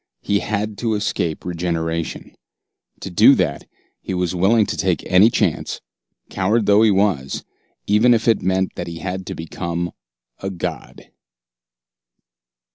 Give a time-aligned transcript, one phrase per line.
[0.23, 2.33] He had to escape regeneration.
[3.01, 3.67] To do that,
[4.01, 5.79] he was willing to take any chance,
[6.27, 7.45] coward though he was
[7.85, 9.91] even if it meant that he had to become
[10.39, 11.11] a god!